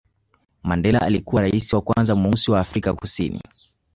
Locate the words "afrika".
2.59-2.93